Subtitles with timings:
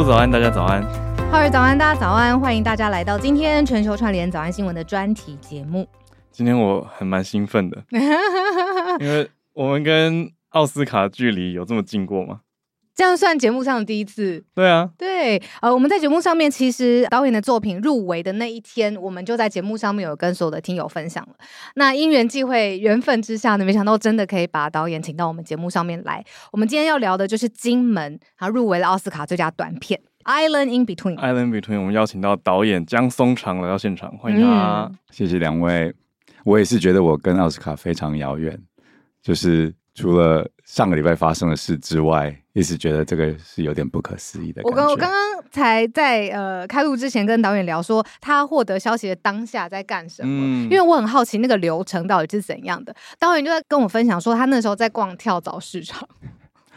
[0.00, 0.82] 早安，大家早安。
[1.30, 2.38] 浩儿早安，大家早安。
[2.38, 5.86] 欢迎大家来到今天全球串联早安新闻的专题节目。
[6.30, 7.84] 今天我还蛮兴奋的，
[8.98, 12.40] 因为我们跟奥斯卡距离有这么近过吗？
[12.94, 14.44] 这样算节目上的第一次。
[14.54, 21.34] 对啊，对，呃，我们在节目上面其实导演的作品入围的那一天，我们就在节目上面有跟所有的听友分享了。
[21.76, 26.22] 那因缘际会、缘分之下呢，没想到真的可以把导演请到我们节目上面来。
[26.52, 29.98] 我们今天要聊的就是《金门》，他入围了奥斯卡最佳短片
[30.30, 31.16] 《Island in Between》。
[31.16, 34.90] Island Between，我们邀请到导演江松长来到现场，欢迎他。
[34.90, 35.94] 嗯、谢谢两位，
[36.44, 38.60] 我也是觉得我跟奥斯卡非常遥远，
[39.22, 39.74] 就是。
[39.94, 44.60] 除了上个礼拜发生的事之外，一直觉得这个是有点不可思议的。
[44.64, 50.28] 我刚我刚刚才在呃开录之前跟导演聊说，他获得消息的当下在干什么？
[50.28, 52.94] 嗯，因为我很好奇那个流程到底是怎样的。
[53.18, 56.08] 导演就在跟我分享说，他那时候在逛跳蚤市场。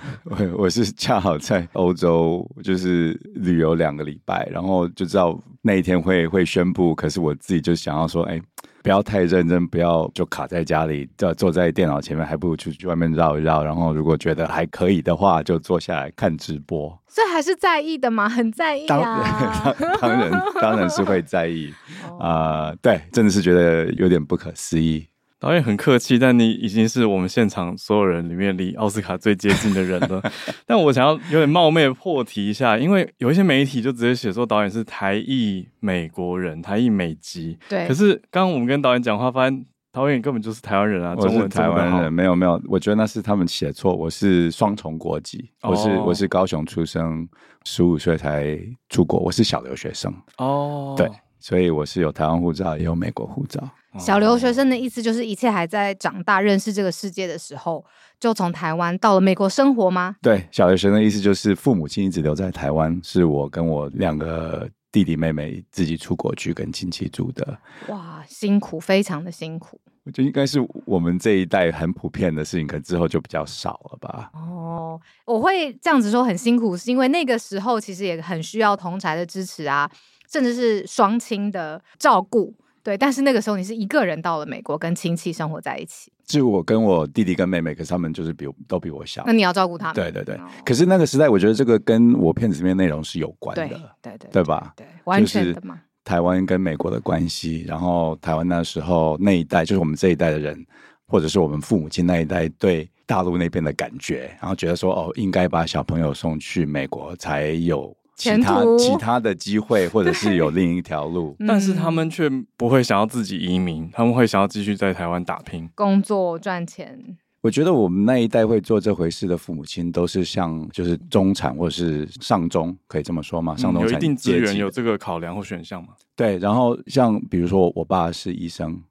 [0.25, 6.93] 我我是恰好在欧洲，就是旅游两个礼拜，然后就知道那一天会会宣布。
[6.95, 8.41] 可是我自己就想要说，哎。
[8.83, 13.63] 不要太认真，不要就卡在家里，就坐在电脑前面，还不如出去外面绕一绕。
[13.63, 16.95] 然后如果觉得还可以的话，就坐下来看直播。
[17.07, 19.73] 所以还是在意的嘛，很在意啊。
[19.79, 21.73] 当，当然，当然是会在意
[22.19, 22.75] 啊、呃。
[22.75, 25.07] 对，真的是觉得有点不可思议。
[25.39, 30.21] 导演很客气，但你已经是我们现场所有人里面离奥斯卡最接近的人了。
[30.65, 37.57] 但我想要有点冒昧的破题一下，因为有一些媒体就直接写说导演是台裔美国人，台裔美籍。
[37.69, 37.87] 对。
[37.87, 47.27] 可是刚刚我们跟导演讲话，发现导演根本就是台湾人啊，我是台湾人，没有没有，我觉得那是他们写错，我是双重国籍，哦、我是我是高雄出生，
[47.65, 48.57] 十五岁才
[48.89, 50.13] 出国，我是小留学生。
[50.37, 50.95] 哦。
[50.97, 51.09] 对，
[51.39, 53.61] 所以我是有台湾护照，也有美国护照。
[53.99, 57.83] 小留学生的意思就是一切还在长大、认识这个世界的时候，
[58.19, 60.15] 就从台湾到了美国生活吗？
[60.21, 67.57] 对，小留学生的意思就是父母亲一直留在台湾，是我跟我两个弟弟妹妹自己出国去跟亲戚住的。
[67.87, 69.79] 哇，辛苦，非常的辛苦。
[70.03, 74.29] 我觉得应该是我们这一代很普遍的事情，可之后就比较少了吧？
[74.33, 79.89] 哦，我会这样子说很辛苦，是因为那个时候其实也很需要同侪的支持啊，
[80.31, 82.53] 甚至是双亲的照顾。
[82.85, 86.11] 对，但是那个时候你是一个人到了美国，跟亲戚生活在一起。
[86.23, 89.23] 就我跟我弟弟跟妹妹，可是他们就是比都比我小。
[89.25, 89.95] 那你要照顾他们？
[89.95, 90.39] 对对对。
[90.63, 94.71] 可是那个时代，我觉得这个跟我片子里面内容是有关的，对对对，对吧？
[94.77, 95.81] 对，完全的嘛。
[96.03, 100.63] 台湾跟美国的关系，然后台湾那时候那一代，就是我们这一代的人，
[101.07, 107.97] 或者是我们父母亲那一代对大陆那边的感觉，然后觉得说哦，应该把小朋友送去美国才有。
[108.15, 117.17] 其他其他的机会，或者是有另一条路， 但是他们却不会想要自己移民， 他们会想要继续在台湾打拼、工作赚钱。
[117.41, 123.55] 我觉得我们那一代会做这回事的父母亲，都是像就是中产或者是上中，可以这么说吗？
[123.55, 125.89] 上中产、嗯、有一定资源，有这个考量或选项吗？
[126.15, 128.81] 对，然后像比如说我爸是医生。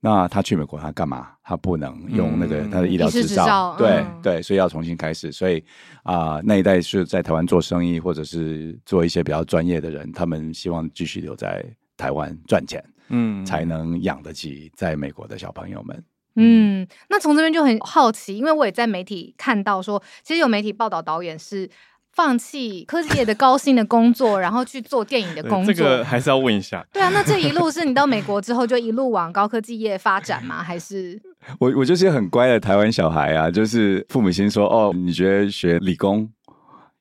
[0.00, 1.28] 那他去美国，他干嘛？
[1.42, 5.32] 他不能用那个他的医疗执照，嗯、照对、嗯、对，所以要重新开始。
[5.32, 5.58] 所以
[6.02, 11.64] 啊、呃，那一代是在台湾做生意，或者是做一些比较专业的人，他们希望继续留在
[11.96, 16.04] 台湾赚钱，嗯，才能养得起在美国的小朋友们。
[16.36, 21.68] 嗯，那从这边就很好奇，因为我也在媒体看到说，其实有媒体报道导演是。
[22.16, 26.84] 放弃科技业的高薪的工作，然后去做电影的工作，这个还是要问一下。
[26.90, 30.62] 对啊，那这一路是你到美国之后就一路往高科技业发展吗？
[30.64, 31.20] 还是
[31.60, 36.28] 我我就是很乖的台湾小孩啊，就是父母亲说哦，你觉得学理工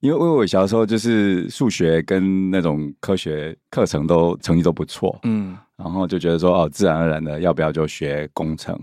[0.02, 8.78] 因为因为我小时候就是数学跟那种科学课程都成绩都不错，嗯，然后就觉得说哦，自然而然的要不要就学工程？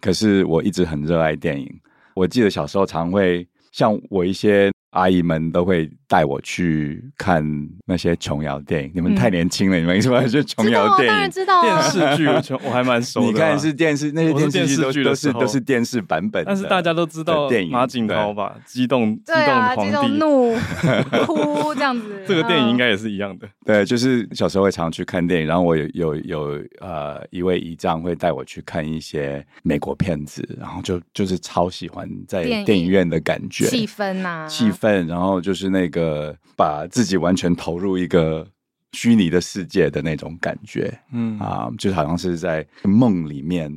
[0.00, 1.80] 可是我一直很热爱电影，
[2.14, 4.72] 我记得小时候常会像我一些。
[4.96, 7.44] 阿姨们都会带我去看
[7.86, 8.90] 那些琼瑶电影。
[8.94, 11.12] 你们太年轻了，嗯、你们什么是琼瑶电影？
[11.12, 13.26] 当然知道电视剧，我还蛮熟的。
[13.26, 16.44] 你看是电视，那些电视剧都是都是都是电视版本。
[16.44, 18.56] 但是大家都知道电影马景涛吧？
[18.66, 20.54] 激动激动皇帝，激动怒
[21.26, 22.04] 哭这样子。
[22.26, 23.48] 这个电影应该也是一样的。
[23.64, 35.06] 对，就是小时候会常去看电影，然后我有有有呃一位姨丈会带我去看一些美国片子，然后就就是超喜欢在电影院的感觉，气氛呐，气氛。
[35.06, 35.95] 然后就是那个
[36.56, 38.46] 把自己完全投入一个
[38.92, 43.70] 虚拟的世界的那种感觉，嗯啊，就好像是在梦里面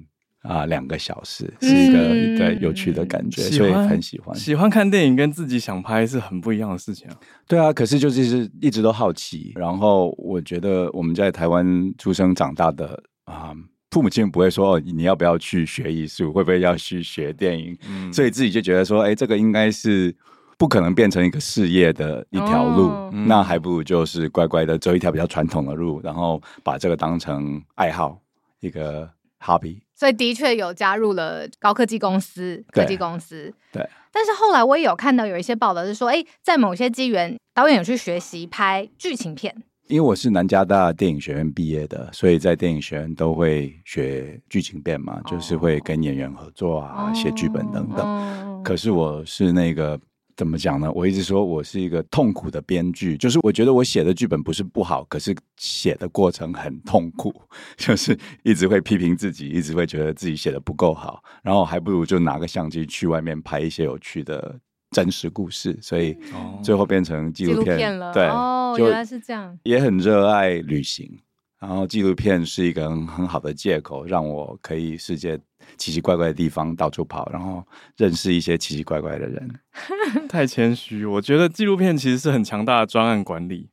[0.43, 4.33] 啊，两个小时是一个对有趣的感觉，所以很喜欢。
[4.33, 7.17] 喜欢看电影跟自己想拍是很不一样的事情啊。
[7.47, 9.51] 对啊，可是就是一直都好奇。
[9.55, 13.53] 然后我觉得我们在台湾出生长大的啊，
[13.91, 20.15] 父母亲不会说你要不要去学艺术，会不会要去学电影，嗯，所以自己就觉得说，哎，这个应该是。
[20.59, 28.19] 不可能变成一个事业的一条路，哦，那还不如就是乖乖的走一条比较传统的路，然后把这个当成爱好，
[28.59, 29.09] 一个
[29.39, 29.79] hobby。
[29.95, 33.53] 所以的确有加入了高科技公司，科技公司。
[33.71, 33.89] 对。
[34.11, 39.63] 但是后来我也有看到有一些报道是说，哎，在某些机缘，导演有去学习拍剧情片。
[39.87, 48.61] 因为我是南加大电影学院毕业的，所以在电影学院都会学剧情片嘛，哦，就是会跟演员合作啊，写剧本等等，哦。
[48.61, 49.97] 可是我是那个。
[50.39, 50.89] 怎么讲呢？
[50.93, 57.33] 我一直说我是一个痛苦的编剧，就是我觉得我写的剧本不是不好，可是写的过程很痛苦，
[57.75, 64.57] 就是一直会批评自己，一直会觉得自己写的不够好，然后还不如就拿个相机去外面拍一些有趣的
[64.91, 66.17] 真实故事，所以
[66.63, 68.13] 最后变成纪录片，了。
[68.13, 69.59] 对，哦，原来是这样。
[69.63, 71.19] 也很热爱旅行。
[71.59, 75.37] 然后纪录片是一个很很好的借口，让我可以世界
[75.77, 77.61] 奇奇怪怪的地方到处跑，然后
[77.97, 79.59] 认识一些奇奇怪怪的人。
[80.29, 83.69] 太谦虚，我觉得纪录片其实是很强大的专案管理，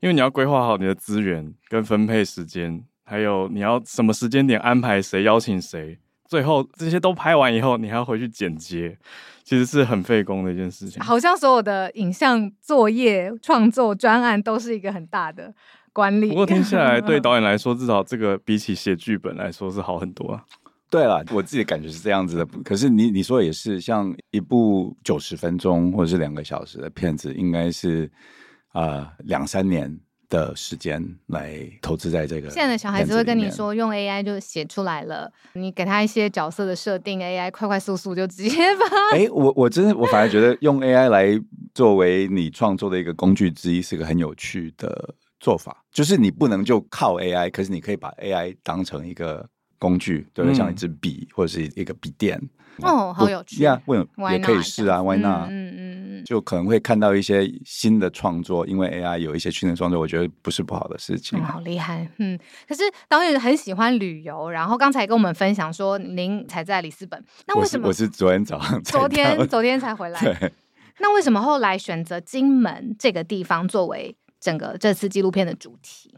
[0.00, 5.96] 因为你要规划好你的资源跟分配时间，还有你要什么时间点安排谁邀请谁，
[6.26, 8.98] 最后这些都拍完以后，你还要回去剪接，
[9.44, 11.00] 其实是很费工的一件事情。
[11.00, 15.54] 好像所有的影像作业、创作专案都是一个很大的。
[15.92, 16.28] 管理。
[16.28, 20.44] 不过听下来，对导演来说，至少这个比起写剧本来说是好很多啊。
[20.90, 22.46] 对了，我自己的感觉是这样子的。
[22.64, 28.10] 可是你你说也是，像一部九十分钟或者是两个小时的片子，应该是
[28.72, 30.00] 啊两三年
[30.30, 32.48] 的时间来投资在这个。
[32.48, 39.18] 现在的小孩子会跟你说，用 AI 就写出来了，你给他一些角色的设定，AI 快快速速就直接把。
[39.18, 41.38] 哎， 我我真的我反而觉得用 AI 来
[41.74, 45.14] 作为你创作的一个工具之一，是个很有趣的。
[45.40, 49.48] 做法就是你不能就靠 AI，可是你可以把 AI 当成一个
[49.78, 50.54] 工具，对不对？
[50.54, 52.40] 像一支笔或者是一个笔电。
[52.80, 53.80] 哦，好有趣呀！
[53.86, 55.48] 问也可以试啊，Why not？
[55.48, 61.42] 嗯嗯嗯，就可能会看到一些新的创作，因为 AI 有一些新的创作，我觉得不是不好的事情。
[61.42, 62.38] 好厉害，嗯。
[62.68, 67.88] 可是导演很喜欢旅游，然后刚才跟我们分享说，您才在里斯本，那为什么？
[67.88, 70.20] 我是，我是昨天早上，昨天 昨天才回来。
[70.20, 70.52] 对。
[71.00, 74.14] 那为什么后来选择金门这个地方作为？
[74.40, 76.14] 整个这次纪录片的主题，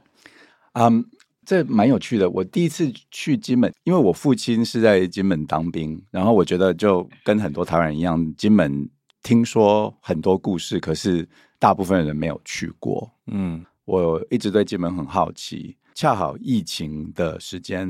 [0.75, 1.03] 嗯，um,
[1.45, 2.29] 这蛮有趣的。
[2.29, 8.89] 我第一次去金门，因为我父亲是在金门当兵，然后我觉得就跟很多台湾人一样，金门
[9.23, 11.27] 听说很多故事，可是
[11.59, 13.11] 大部分人没有去过。
[13.27, 17.89] 嗯，我一直对金门很好奇，恰好疫情的时间，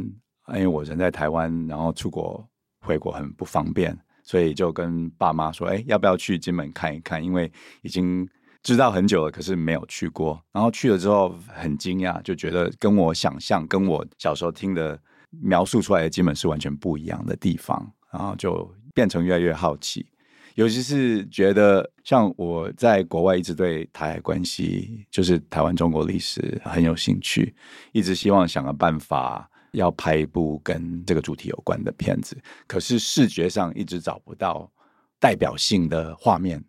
[0.49, 2.49] 因为我人在台湾，然后出国
[2.81, 8.27] 回国很不方便，所以就跟爸妈说：“哎，要不要去金门看一看？”因为已经。
[8.63, 10.43] 知道很久了，可是没有去过。
[10.53, 14.99] 然后去了之后很惊讶，就觉得跟我想象、跟我小时候听的
[15.31, 17.93] 描述出来的基本是完全不一样的地方。
[18.13, 20.05] 然后就变成越来越好奇，
[20.57, 27.55] 尤其是觉得像我在国外一直对台海关系，就是台湾中国历史很有兴趣，
[27.93, 32.37] 一直希望想个办法要拍一部跟这个主题有关的片子。
[32.67, 34.69] 可是视觉上一直找不到
[35.21, 36.61] 代表性的画面。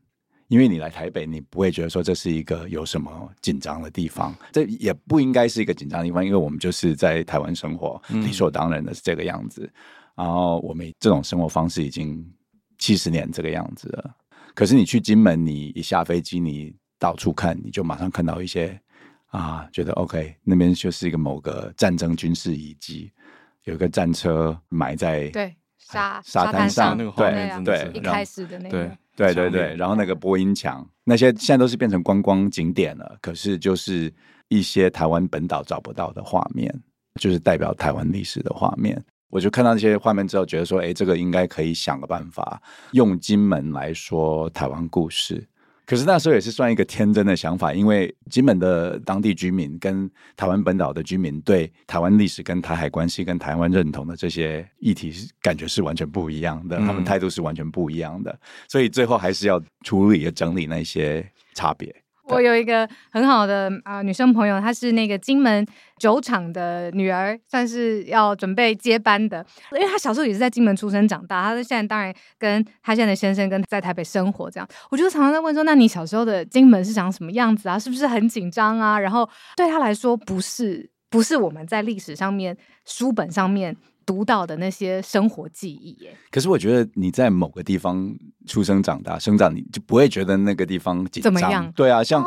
[0.52, 9.64] 因为你来台北，你不会觉得说这是一个有什么紧张的地方，这也不应该是一个紧张的地方，因为我们就是在台湾生活，理所当然的是这个样子。
[9.64, 9.72] 嗯、
[10.18, 12.30] 然后我们这种生活方式已经
[12.78, 14.14] 七十年这个样子了。
[14.54, 18.78] 可是你去金门，你一下飞机，你到处看，你就马上看到一些
[19.28, 23.10] 啊，觉得 OK，那边就是一个某个战争军事遗迹，
[23.64, 28.98] 有一个战车埋在对沙沙滩上，沙滩上那个画面，对对，一开始的那个。
[29.16, 33.18] 对对对，然后那个播音墙，那些现在都是变成观光景点了。
[33.22, 34.12] 可是就是
[34.48, 36.74] 一些台湾本岛找不到的画面，
[37.20, 39.04] 就是代表台湾历史的画面。
[39.30, 45.48] 我就看到这些画面之后，觉得说，哎，这个应该可以想个办法，用金门来说台湾故事。
[45.92, 61.94] 可是那时候也是算一个天真的想法，因为金门的当地居民跟台湾本岛的居民对台湾历史、跟台海关系、跟台湾认同的这些议题，是感觉是完全不一样的，他们态度是完全不一样的，所以最后还是要处理、整理那些差别。
[62.32, 65.66] 我有一个很好的啊、女生朋友，她是那个金门
[65.98, 69.46] 酒厂的女儿，算是要准备接班的。
[69.74, 74.68] 因为她小时候也是在金门出生长大，她现在当然跟她现在的先生跟在台北生活这样。
[74.90, 77.78] 我就常常在问说，那你小时候的金门是长什么样子啊？
[77.78, 78.98] 是不是很紧张啊？
[78.98, 83.76] 然后对她来说，不是，不是我们在历史上面书本上面。
[84.06, 86.16] 读到的那些生活记忆，耶。
[86.30, 88.14] 可是我觉得你在某个地方
[88.48, 91.34] 出生长大、生长，你就不会觉得那个地方紧张。
[91.34, 91.72] 怎么样？
[91.74, 92.24] 对啊，像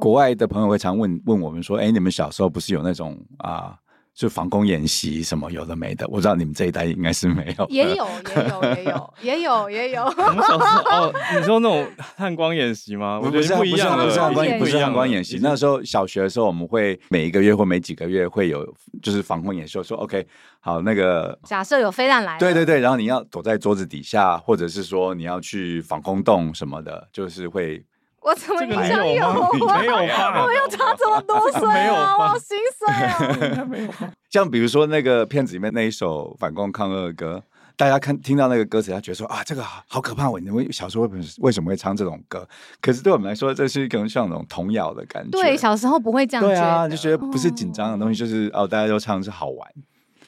[0.00, 3.78] 国外的朋友会常问问我们说：“哎，你们小时候不是有那种啊？”
[4.16, 7.66] 就防空演习什么有的没的，我知道你们这一代应该是没有。
[7.68, 10.04] 也有，也有，也有，也有，也有。
[10.04, 13.20] 我们小时候哦，你说那种汉光演习吗？
[13.22, 15.38] 我觉得不一样，不是汉光，不是汉光演习。
[15.42, 18.66] 那时候小学的时候，我们会每一个月或每几个月会有，
[19.02, 20.26] 就是防空演习，说 OK，
[20.60, 27.84] 好，那个假设有飞弹来，对对对，然后你要躲在桌子底下，或者是说你要去防空洞什么的，就是会。
[28.26, 29.14] 我怎么印象有？
[29.52, 29.94] 没有
[30.42, 32.16] 我又差这么多岁啊！
[32.18, 33.64] 我好心碎啊！
[33.70, 33.90] 没有。
[34.30, 37.40] 像比如说那个片子里面那一首反共抗俄歌，
[37.76, 40.28] 大家看听到那个歌词，他觉得说啊，这个好可怕！
[40.28, 42.48] 我你们小时候为为什么会唱这种歌？
[42.80, 45.30] 可是对我们来说，这是一种像那种童谣的感觉。
[45.30, 46.56] 对，小时候不会这样觉得。
[46.56, 49.70] 对啊，就觉得不是紧张的东西，就是哦，大家都唱是好玩。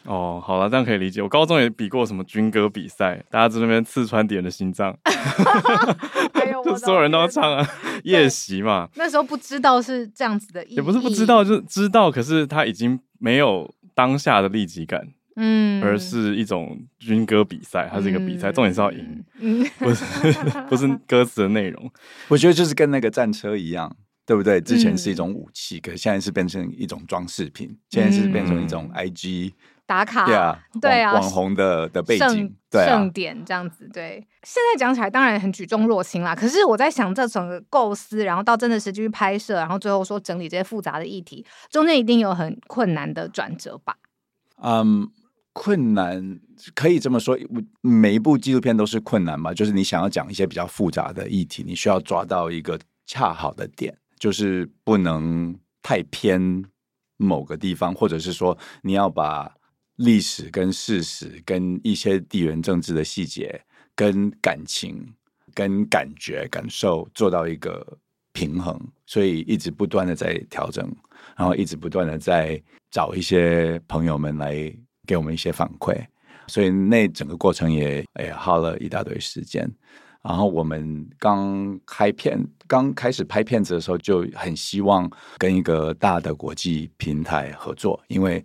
[0.09, 1.21] 哦，好了，这样可以理解。
[1.21, 4.97] 我高中也比过什么军歌比赛，大家在那边刺穿敌人的心脏，
[6.65, 7.69] 就所有人都要唱啊，
[8.05, 8.89] 夜袭嘛。
[8.95, 20.05] 那时候不知道是这样子的意，也不是不知道，就是知道，可是他已经没有当下的立即感，嗯，而是一种军歌比赛，它是一个比赛，嗯、重点是要赢，嗯，不是
[20.71, 21.93] 不是歌词的内容。
[22.29, 24.59] 我觉得就是跟那个战车一样，对不对？
[24.59, 29.53] 之前是一种武器，嗯、可是现在是变成一种装饰品，现在是变成一种 IG。
[29.89, 34.23] 打卡，对啊，对啊，网红的的背景，盛对啊，盛典这样子，对。
[34.43, 43.97] 现在讲起来当然很举重若轻啦，可是我在想，这整个构思，然后到真的实际去拍摄，然后最后说整理这些复杂的议题，中间一定有很困难的转折吧？
[44.63, 45.11] 嗯，
[45.55, 46.39] 困难
[46.75, 47.39] 可以这么说，
[47.81, 56.63] 每一部纪录片都是困难嘛，就是你想要讲一些比较复杂的议题，你需要抓到一个恰好的点，就是不能太偏
[57.17, 59.51] 某个地方，或者是说你要把。
[59.99, 63.61] 历史跟事实，跟一些地缘政治的细节，
[63.97, 65.13] 跟感情、
[65.55, 67.99] 跟感觉、感受做到一个
[68.33, 70.89] 平衡，所以一直不断的在调整，
[71.37, 72.63] 然后一直不断的在
[72.93, 74.73] 找一些朋友们来
[75.05, 76.01] 给我们一些反馈，
[76.47, 79.69] 所以那整个过程也也耗了一大堆时间。
[80.23, 82.39] 然后我们刚开片，
[82.69, 88.45] 刚开始拍片子的时候，就很希望跟一个大的国际平台合作，因为。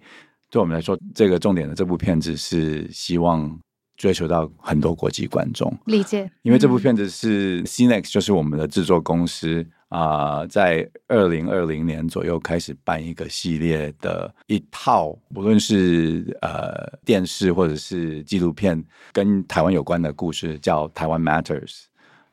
[0.53, 3.59] 对我们来说，这个重点的这部片子是希望
[3.97, 18.79] 追求到很多国际观众理解，因为这部片子是 CineX 就是我们的制作公司啊、呃，在二零二零年左右开始办一个系列的一套，无论是呃电视或者是纪录片
[19.11, 21.85] 跟台湾有关的故事，叫台湾 Matters。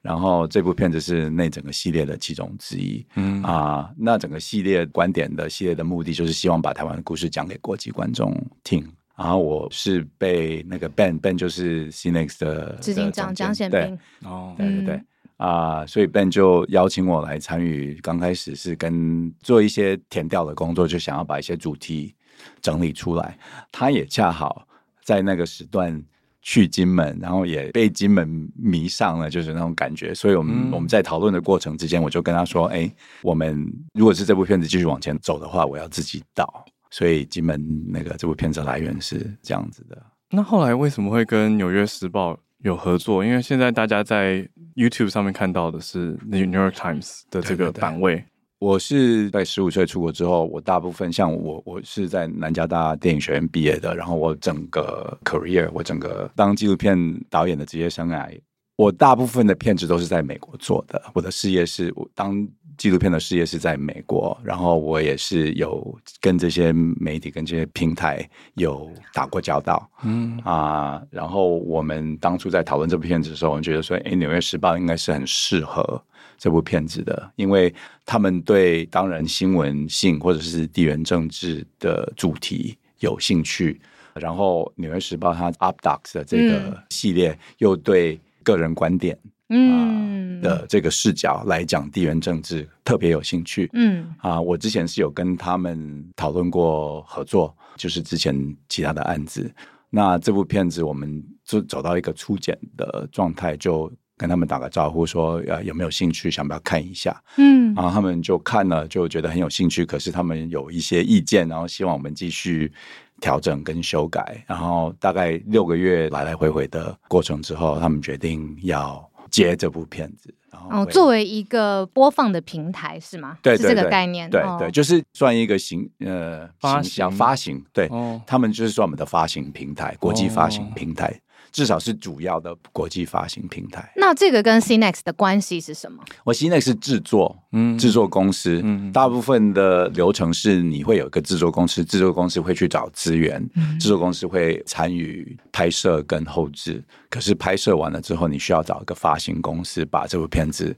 [0.03, 8.83] 然后这部片子是那整个系列的其中之一，嗯啊，那整个系列观点的系列的目的就是希望把台湾的故事讲给国际观众听。
[9.15, 15.03] 然后我是被那个 Ben Ben 就是 CineX 的执行长江显斌，哦，对对对
[15.37, 18.01] 啊，所以 Ben 就邀请我来参与。
[18.03, 22.15] 刚开始是跟做一些填调的工作，就想要把一些主题
[22.63, 23.37] 整理出来。
[23.71, 24.67] 他也恰好
[25.05, 26.03] 在那个时段。
[26.43, 30.15] 去金门，然后也被金门迷上了，就是那种感觉。
[30.15, 32.91] 所以，我们、嗯、我们在讨论的过程之间，我就跟他说：“哎，
[33.23, 40.03] 我们如果是这部片子继续往前走的话，我要自己导。”所以，金门那个这部片子来源是这样子的。
[40.31, 43.25] 那后来为什么会跟《纽约时报》有合作？
[43.25, 48.15] 因为现在大家在 YouTube 上面看到的是《New York Times》的这个版位。
[48.15, 48.27] 对对对
[48.61, 53.97] 我是在十五岁出国之后，我大部分像我，我是在南加大电影学院毕业的。
[53.97, 56.95] 然后我整个 career，我整个当纪录片
[57.31, 58.39] 导演的职业生涯，
[58.77, 76.03] 我大部分的片子都是在美国做的，我的事业是我当纪录片的事业是在美国，然后我也是有跟这些媒体、跟这些平台有打过交道，嗯啊、呃，然后我们当初在讨论这部片子的时候，我们觉得说，哎，《纽约时报》应该是很适合
[76.41, 77.73] 这部片子的，因为
[78.07, 83.79] 他们对当然新闻性或者是地缘政治的主题有兴趣，
[84.15, 89.17] 然后《纽约时报》它 UpDocs 的这个系列又对个人观点。
[89.53, 93.69] 嗯的这个视角来讲地缘政治特别有兴趣。
[93.75, 99.53] 嗯啊，我之前是有跟他们讨论过合作，就是之前其他的案子。
[99.91, 107.19] 那这部片子我们就走到一个初剪的状态，就跟他们打个招呼，说呃有没有兴趣，想不要看一下？
[107.39, 109.87] 嗯，然后他们就看了，就觉得很有兴趣。
[109.87, 112.71] 可是他们有一些意见，然后希望我们继续
[113.19, 114.45] 调整跟修改。
[114.47, 119.09] 然后大概六个月来来回回的过程之后，他们决定要。
[119.31, 123.39] 接这部片子，然后哦，作为一个播放的平台是吗？
[123.41, 124.29] 对，对，对，是这个概念。
[124.29, 131.07] 对对，就是算一个行呃发行发行，对，哦、他们就是算我们的发行平台，国际发行平台。
[131.07, 131.21] 哦
[131.53, 133.93] 至少是主要的国际发行平台。
[133.97, 136.03] 那这个跟 CNEX 的关系是什么？
[136.25, 146.83] 我 CNEX 是制作，嗯，制作公司，嗯，大部分的流程是你会有一个制作公司，制作公司会去找资源，嗯，制作公司会参与拍摄跟后置。
[147.09, 150.77] 可是拍摄完了之后，你需要找一个发行公司把这部片子。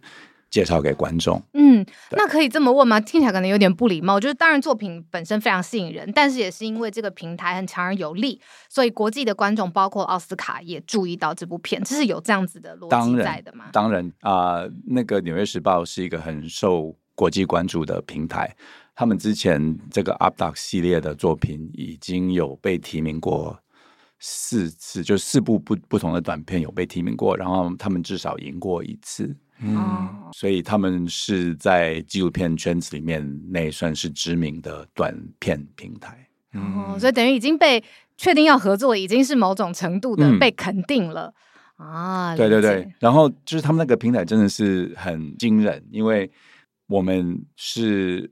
[0.53, 3.01] 介绍给观众，嗯，那可以这么问吗？
[3.01, 4.21] 听起来可能有点不礼貌。
[4.21, 13.71] 就是当然作品本身非常吸引人，但是也是因为这个平台很强而有力，所以国际的观众，包括奥斯卡也注意到这部片，这是有这样子的逻辑在的吗？
[13.73, 18.55] 当然啊、呃，那个《纽约时报》是一个很受国际关注的平台，
[18.95, 23.59] 他们之前这个 UpDoc 系列的作品已经有被提名过
[24.19, 29.35] 四次，就四部不不同的短片有被提名过，然后他们至少赢过一次。
[29.65, 36.29] 嗯，所以他们是在纪录片圈子里面，那算是知名的短片平台。
[36.55, 37.83] 哦，所以等于已经被
[38.17, 41.33] 确定要合作，已经是某种程度的被肯定了、
[41.79, 42.37] 嗯、啊。
[42.37, 46.29] 对对对，然后就是他们那个平台真的是很惊人，因为
[46.89, 48.29] 我们是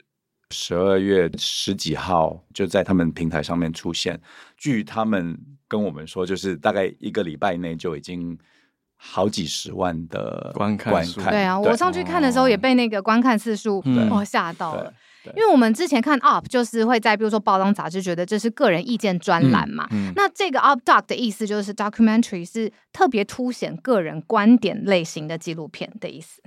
[0.50, 4.20] 十二月十几号就在他们平台上面出现，
[4.56, 8.36] 据他们跟我们说，就是大概一个礼拜内就已经。
[9.02, 11.32] 好几十万的观看，观看。
[11.32, 11.70] 对啊，对。
[11.70, 14.92] 我上去看的时候也被那个观看次数哦吓到了，
[15.34, 26.42] 因为我们之前看 UP 就是会在比如说报章杂志觉得这是个人意见专栏嘛，嗯嗯、那这个 UpDoc 的意思就是 documentary 是特别凸显个人观点类型的纪录片的意思。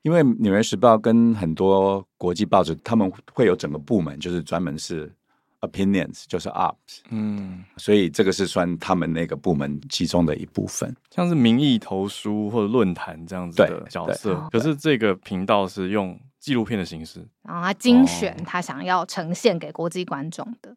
[0.00, 5.12] 因为纽约时报跟很多国际报纸他们会有整个部门，就是专门是。
[5.60, 14.48] Opinions 就是 ups 嗯，所以这个是算他们那个部门其中的一部分，像是民意投书或者论坛这样子的角色。
[14.52, 20.76] 可是这个频道是用纪录片的形式，然后他精选他想要呈现给国际观众的。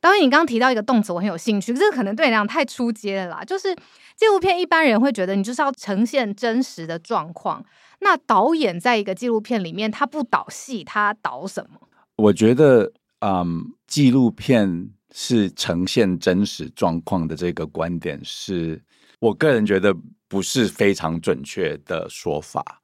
[0.00, 3.44] 导演，你刚刚提到一个动词，我很有兴趣，这个可能对你来讲太出街了啦。
[3.44, 3.72] 就是
[4.16, 7.64] 纪录片一般人会觉得你就是要呈现真实的状况，
[8.00, 11.78] 那导演在一个纪录片里面，他不导戏，他导什么？
[12.16, 12.92] 我觉得。
[13.28, 18.80] 嗯，纪录片是呈现真实状况的这个观点，是
[19.18, 19.92] 我个人觉得
[20.28, 22.80] 不是非常准确的说法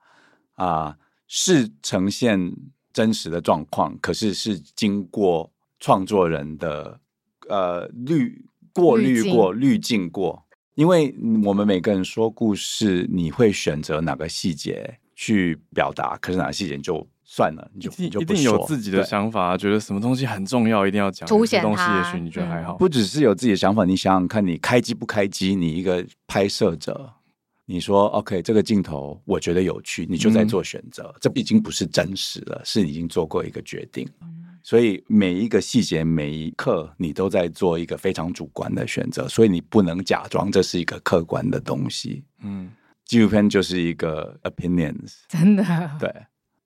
[0.55, 2.53] 啊，是呈现
[2.93, 6.99] 真实的状况，可是是经过创作人的
[7.49, 17.07] 呃滤过滤过滤镜过，因为我们每个人说故事，你会选择哪个细节去表达，可是哪个细节就。
[17.35, 21.27] 算了，你就你就一定有自己的想法，觉得什么东西很重要，一定要讲。
[21.27, 22.77] 凸显东西，也许你觉得还好。
[22.77, 27.11] 不只是有自己的想法，你想想看，你开机不开机，你一个拍摄者，
[27.65, 34.07] 你说 OK，这个镜头我觉得有趣，你就在做选择，嗯、这已经不是真实了，是已经做过一个决定。
[34.21, 42.23] 嗯、所以每一个细节，每一刻，你都在做一个非常主观的选择，所以你不能假装这是一个客观的东西。
[42.43, 42.71] 嗯，
[43.07, 45.65] 纪录片就是一个 opinions，真的
[45.99, 46.13] 对。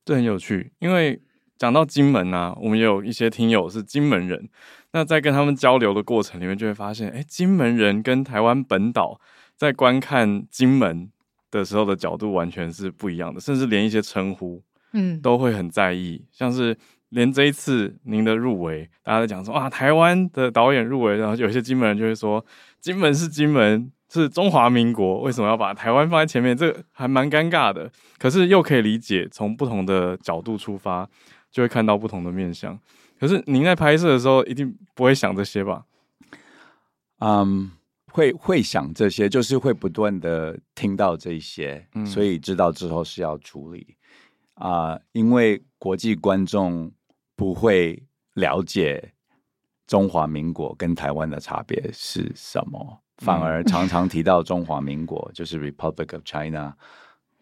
[0.07, 1.21] 这很有趣，因为
[1.59, 4.49] 讲到金门啊，我们也有一些听友是金门人。
[4.93, 9.21] 那在跟他们交流的过程里面，就会发现，哎，金门人跟台湾本岛
[9.57, 11.11] 在观看金门
[11.51, 16.23] 的时候的角度完全是不一样的，甚至连一些称呼，嗯，都会很在意。
[16.23, 22.47] 嗯、像是连这一次您的入围，大家在讲说啊，台湾的导演入围，然后有些金门人就会说，
[22.81, 23.91] 金门是金门。
[24.09, 26.57] 是中华民国，为什么要把台湾放在前面？
[26.57, 31.09] 这个还蛮尴尬的，可是又可以理解，从不同的角度出发，
[31.51, 32.79] 就会看到不同的面相。
[33.19, 35.85] 可是您在拍摄的时候，一定不会想这些吧？
[37.19, 37.73] 嗯，
[38.13, 43.97] 会会想这些，就是会不断的听到这些，嗯、所以知道之后是要处理
[44.55, 46.93] 啊、呃，因为国际观众
[47.35, 48.03] 不会
[48.35, 49.15] 了解
[49.87, 56.75] 中华民国跟台湾的差别是什么，反而常常提到中华民国就是 Republic of China。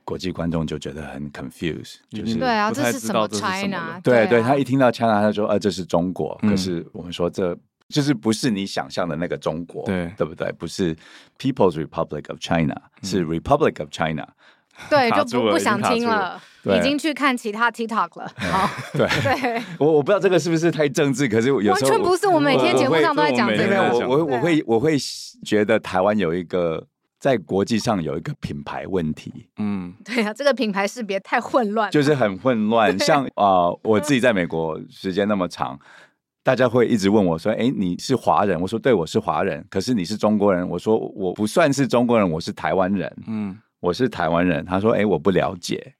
[0.06, 3.98] 国际观众就觉得很 confused，就是对啊，这是什么 China？
[4.04, 6.38] 对对，他一听到 China，他就说，呃，这是中国。
[6.42, 7.56] 可是我们说，这
[7.88, 10.52] 就是不是你想象的那个中国，对对不对？
[10.58, 10.94] 不是
[11.38, 14.28] People's Republic of China，是 Republic of China。
[14.90, 18.32] 对，就不不想听了，已经去看其他 TikTok 了。
[18.36, 22.26] 好，对对， 我我不知道这个是不是太政治，可是有时候完全不是。
[22.26, 24.96] 我每天节目上都在讲这个，我我我会我会
[25.44, 26.86] 觉得台湾有一个。
[27.20, 32.98] 在国际上有一个品牌问题，嗯，对啊，这个品牌识别太混乱，就是很混乱。
[32.98, 35.78] 像啊、呃，我自己在美国时间那么长，
[36.42, 40.68] 大家会一直问我说：“哎，你是华人？”我说：“对，我是华人。”可是你是中国人？
[40.68, 44.62] 我说：“我不算是中国人，我是台湾人。”嗯，我是台湾人。
[44.62, 45.94] 他说：“哎，我不了解。”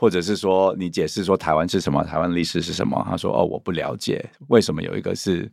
[0.00, 2.02] 或者是说你解释说台湾是什么？
[2.02, 3.06] 台湾历史是什么？
[3.08, 5.50] 他说：“哦，我不了解，为什么有一个是？”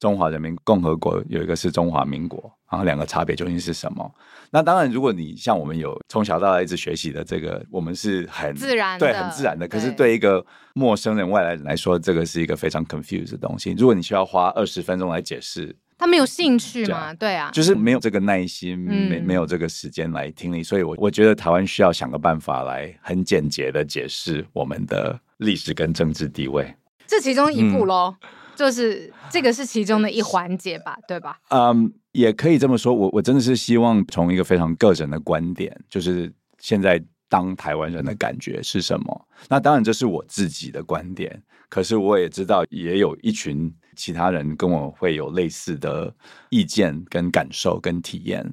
[0.00, 4.12] 中华人民共和国有一个是中华民国，然后两个差别究竟是什么？
[4.50, 9.66] 那当然，如果你像我们有从小到大一直学习的这个，我们是很自然，对，很自然的。
[9.66, 10.44] 可是对一个
[10.74, 13.72] 陌生人、外来人来说，这个是一个非常 confused 的东西。
[13.78, 17.14] 如果你需要花二十分钟来解释，他没有兴趣嘛？
[17.14, 20.62] 对啊，就是没有这个耐心，没没有这个时间来听你。
[20.62, 26.74] 所以我我觉得台湾需要想个办法来很简洁的解释我们的历史跟政治地位。
[27.06, 28.14] 这其中一步喽。
[28.20, 31.36] 嗯就是这个是其中的一环节吧，对吧？
[31.48, 32.94] 嗯，um, 也可以这么说。
[32.94, 39.28] 我我真的是希望从一个非常个人的观点，就是现在当台湾人的感觉是什么？
[39.48, 46.12] 那当然这是我自己的观点，可是我也知道也有一群其他人跟我会有类似的
[46.50, 48.52] 意见、跟感受、跟体验。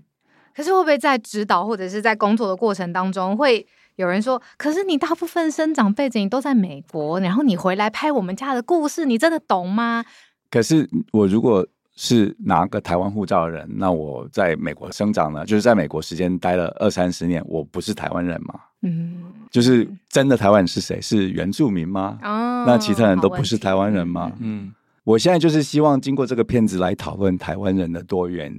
[0.56, 3.65] 可是会不会在指导或者是在工作的过程当中会？
[3.97, 10.04] 有人说，可是你大部分生长背景都在美国，然后你回来拍我们家的故事，你真的懂吗？
[10.49, 18.60] 可是我如果是拿个台湾护照的人，那我在美国生长呢，就是在美国时间待了二三十年，我不是台湾人吗？
[18.82, 20.99] 嗯，就是真的台湾人是谁？
[20.99, 22.17] 是原住民吗？
[22.23, 24.32] 哦，那其他人都不是台湾人吗？
[24.39, 28.53] 嗯，我现在就是希望经过这个片子来讨论台湾人的多元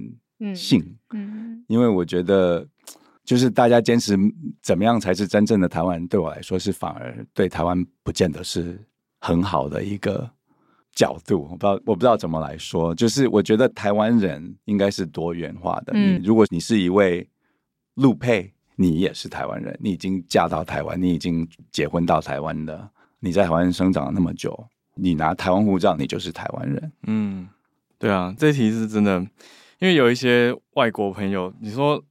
[0.55, 0.79] 性，
[1.11, 2.67] 嗯，嗯，因为我觉得。
[3.25, 4.17] 就是大家坚持
[4.61, 8.77] 怎么样才是真正的台湾人，对我来说是反而对台湾不见得是
[9.21, 10.29] 很好的一个
[10.93, 11.47] 角度。
[11.49, 12.93] 我不知道，我不知道怎么来说。
[12.93, 15.93] 就是我觉得台湾人应该是多元化的。
[15.95, 17.25] 嗯，如果你是一位
[17.93, 22.89] 陆配，你也是台湾人，你已经嫁到台湾，你已经结婚到台湾的，
[23.21, 26.91] 你在台湾生长了那么久，你拿台湾护照，你就是台湾人。
[27.07, 27.47] 嗯，
[27.97, 29.19] 对啊，这题是真的，
[29.79, 32.03] 因为有一些外国朋友，你说。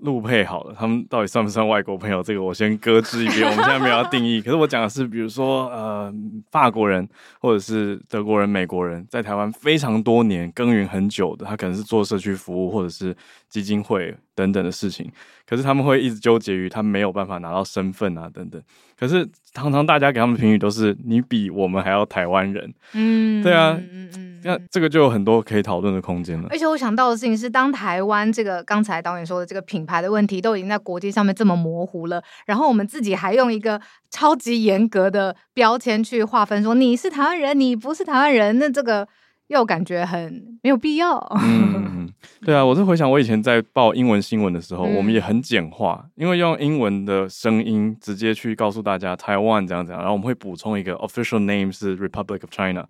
[0.00, 2.20] 陆配好了，他们到底算不算外国朋友？
[2.20, 4.42] 这个我先搁置一边，我们现在没有要定义。
[4.42, 6.12] 可是我讲的是，比如说呃，
[6.50, 7.08] 法国人
[7.40, 13.16] 或者是德国人、美国人，在台湾非常多年耕耘很久的，他可能是做社区服务或者是
[13.52, 15.12] 基金会等等的事情。
[15.46, 18.60] 可是他们会一直纠结于他没有办法拿到身份啊等等。
[18.98, 22.72] 可是常常大家给他们的评语都是你比我们还要台湾人。
[22.94, 23.78] 嗯，对啊。
[23.78, 24.40] 嗯嗯。
[24.44, 26.48] 那这个就有很多可以讨论的空间了。
[26.50, 39.06] 而且我想到的事情是，当台湾这个刚才导演说的这个品牌的问题都已经在国际上面这么模糊了，然后我们自己还用一个超级严格的标签去划分，说你是台湾人，你不是台湾人，那这个
[39.52, 41.16] 又感觉很没有必要。
[41.42, 42.08] 嗯，
[42.44, 52.86] 对啊，我是回想我以前在报英文新闻的时候，嗯、我们也很简化，因为用英文的声音直接去告诉大家台湾这样这样，然后我们会补充一个 official name 是 Republic of China，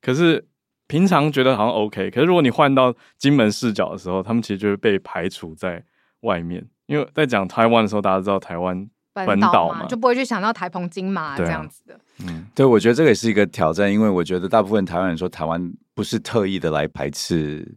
[0.00, 0.46] 可是。
[0.86, 5.82] 平常觉得好像 OK，可是如果你换到金门视角的时候，他们其实就会被排除在
[6.20, 6.62] 外面。
[6.84, 11.98] 因为在讲台湾的时候，大家知道台湾本岛嘛，就不会去想到台澎金马这样子的。
[12.26, 17.76] 嗯，对，我觉得这个也是一个挑战，因为我觉得大部分台湾人说台湾不是特意的来排斥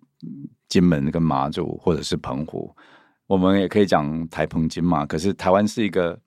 [0.68, 2.76] 金门跟马祖或者是澎湖，
[3.28, 5.06] 我们也可以讲台澎金马。
[5.06, 6.20] 可是台湾是一个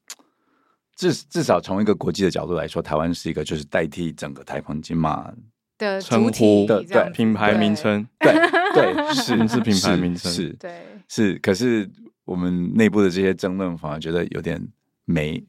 [0.97, 5.33] 至至少从一个国际的角度来说，台湾是一个就是代替整个台澎金马。
[5.79, 8.35] 的称呼的对品牌名称， 对
[8.75, 10.71] 对是是品牌名称，是对
[11.09, 11.39] 是。
[11.39, 11.89] 可是
[12.27, 14.63] 我们内部的这些争论，反而觉得有点
[15.11, 15.45] 没，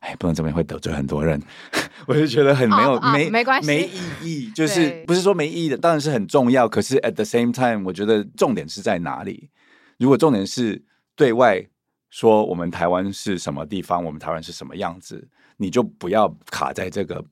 [0.00, 1.42] 哎，不能这么会得罪很多人。
[2.06, 3.82] 我就觉得很没有没没关系没
[4.22, 6.68] 意义，就是不是说没意义的，当然是很重要。
[6.68, 9.50] 可是 at the same time，我觉得重点是在哪里？
[9.98, 10.84] 如果重点是
[11.16, 11.66] 对外
[12.10, 15.26] 说我们台湾是什么地方，我们台湾是什么样子，
[15.56, 17.24] 你就不要卡在这个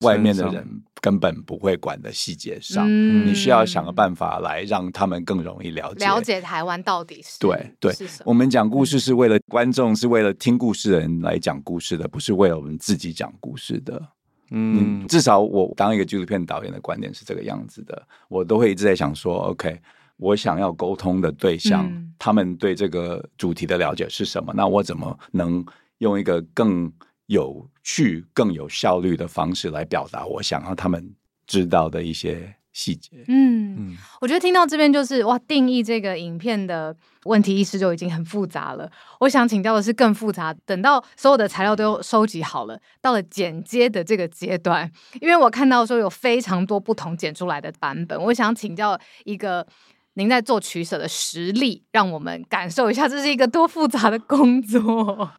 [0.00, 0.82] 外面的人。
[1.06, 7.94] 根本不会管的细节上，嗯、你需要想个办法来让他们更容易了解了解台湾到底是对对。
[8.24, 14.02] 我们讲故事是为了观众，是为了听故事的人来讲故事的，不是为了我们自己讲故事的。
[14.50, 19.80] 嗯，至少我当一个纪录片导演的观点是这个样子的，我都会一直在想说，OK，
[20.16, 24.52] 我想要沟通的对象，嗯、他们对这个主题的了解是什么？
[24.56, 25.64] 那我怎么能
[25.98, 26.92] 用一个更
[27.26, 31.14] 有趣、更有效率的方式来表达我想要他们
[31.46, 33.24] 知道的一些细节？
[33.28, 36.96] 嗯嗯，我觉得听到这边就是哇，定义这个影片的。
[37.26, 38.88] 问题意识就已经很复杂了。
[39.18, 40.54] 我想请教的是更复杂。
[40.64, 44.88] 等到所有的材料都收集好了，到了剪接的这个阶段，
[45.20, 49.66] 因为我看到说有非常多不同剪出来的版本，我想请教一个
[50.14, 55.32] 您在做取舍的实力，让我们感受一下这是一个多复杂的工作。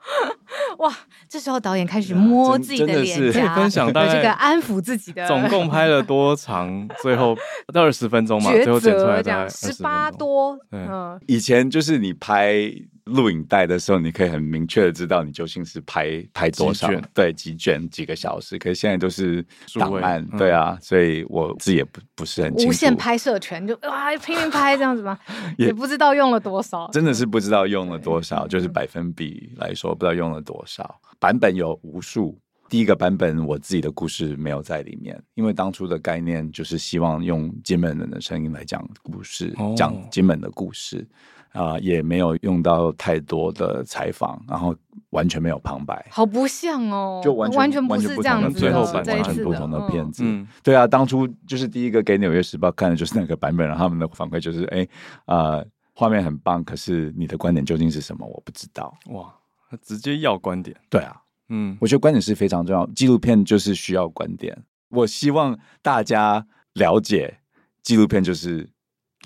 [0.78, 0.92] 哇！
[1.28, 5.26] 这时候导演开始摸自己的脸颊，分享大概这个安抚自己的。
[5.26, 6.88] 总共拍了多长？
[7.02, 7.36] 最后
[7.72, 10.58] 到二十分钟嘛，最后剪出来这样十八多。
[10.72, 12.72] 嗯，以前就是你拍。
[13.06, 18.56] 录影带的时候，你可以很明确的知道你究竟是拍拍多少，对，几卷几个小时。
[18.56, 19.44] 可是现在都是
[19.80, 22.68] 档案，对啊，所以我自己也不不是很清楚。
[22.68, 25.18] 无限拍摄权就哇拼命拍这样子吗？
[25.58, 30.98] 也不知道用了多少，真的是不知道用了多少，就是百分比来说不知道用了多少。
[31.18, 41.06] 版本有无数，第一个版本我自己的故事没有在里面，因为当初的概念就是希望用金门人的声音来讲故事，讲金门的故事。
[41.52, 44.72] 啊、呃，也没有用到太多的采访，然后
[45.08, 50.22] 完全没有旁白，好不像哦，就完全完全不是这样子，最后版完全不同的片子。
[50.24, 54.86] 嗯，对啊，当初就是第一个给《纽约时报》看的就是那个版本，然后他们的反馈就是，哎，
[55.24, 58.24] 啊、呃，画面很棒，可是你的观点究竟是什么？
[58.24, 58.96] 我不知道。
[59.06, 59.34] 哇，
[59.78, 60.76] 直接要观点。
[60.88, 64.64] 对啊，嗯，我觉得观点是非常重要，纪录片就是需要观点。
[64.88, 67.40] 我希望大家了解，
[67.82, 68.68] 纪录片就是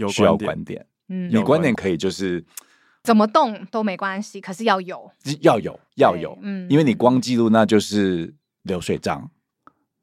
[0.09, 0.87] 需要观点。
[1.09, 2.45] 嗯，你观点可以就是
[3.03, 9.31] 怎么动都没关系，可是要有，要有，要有，嗯，因为你光记录那就是流水账。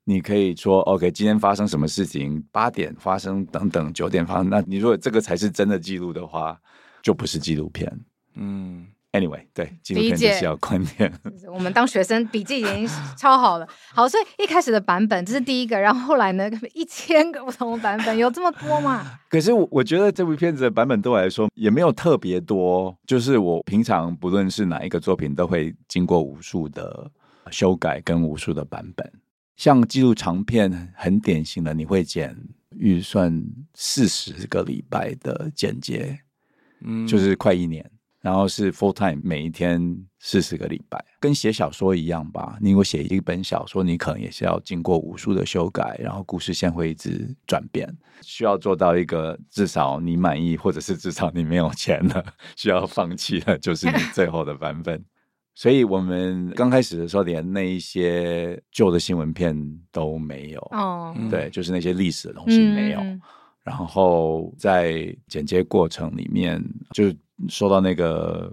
[0.03, 6.59] 你可以说，OK，今天发生什么事情，八点发生等等，九点发生，那你如果这个才是真的记录的话，
[7.03, 7.87] 就不是纪录片，
[8.33, 8.87] 嗯。
[9.13, 11.13] Anyway，对，纪录片就是要观念。
[11.53, 13.67] 我们当学生笔记已经超好了。
[13.93, 19.19] 好，所以一开始的版本这是第一个，然后后来呢，一千个不同的版本，有这么多吗？
[19.29, 22.97] 可是我我觉得这部片子的版本对我来说也没有特别多。
[23.05, 27.11] 就是我平常不论是哪一个作品，都会经过无数的
[27.49, 29.11] 修改跟无数的版本。
[29.57, 32.33] 像记录长片，很典型的，你会剪
[32.77, 33.43] 预算
[33.73, 36.17] 四十个礼拜的剪接，
[36.79, 37.91] 嗯，就是快一年。
[38.21, 39.81] 然后是 full time，每一天
[40.19, 42.55] 四十个礼拜，跟写小说一样吧。
[42.61, 52.23] 你如果写一本小说，你可能也是要经过无数的修改，然后故事线会一直转变，需要做到一个至少你满意，或者是至少你没有钱了，
[52.55, 55.03] 需要放弃了，就是你 最后的版本。
[55.55, 59.55] 所以我们刚开始的时候，连那一些旧的新闻片
[59.91, 60.59] 都没有。
[60.73, 62.99] 哦，对，就是那些历史的东西没有。
[62.99, 63.19] 嗯、
[63.63, 67.11] 然后在剪接过程里面，就。
[67.49, 68.51] 收到那个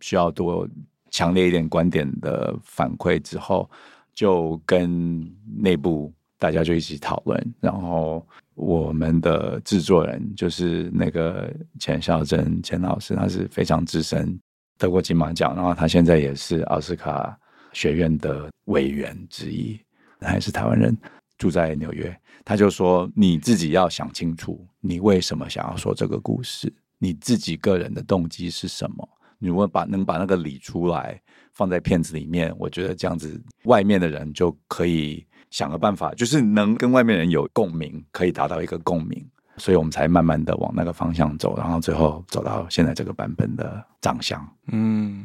[0.00, 0.68] 需要多
[1.10, 3.68] 强烈一点观点的反馈之后，
[4.14, 5.28] 就跟
[5.58, 7.54] 内部大家就一起讨论。
[7.60, 14.38] 然后我们的制作人就是那个钱孝珍钱老师，他是非常资深，
[14.78, 17.38] 得过金马奖，然后他现在也是奥斯卡
[17.72, 19.78] 学院的委员之一，
[20.20, 20.96] 他也是台湾人，
[21.38, 22.14] 住在纽约。
[22.42, 29.08] 他就说：“你自己要想清楚，你为什么想要说这个故事。”你自己个人的动机是什么？
[29.38, 31.18] 你如果把能把那个理出来，
[31.54, 44.46] 放在片子里面，我觉得这样子，外面的人就可以想个办法，就是能跟外面人有共鸣，可以达到一个共鸣，所以我们才慢慢的往那个方向走，然后最后走到现在这个版本的长相。
[44.70, 45.24] 嗯，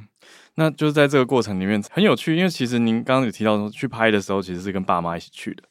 [0.56, 5.64] 那就是在这个过程里面很有趣，因为其实您刚刚有提到说去拍的时候，其实是跟爸妈一起去的。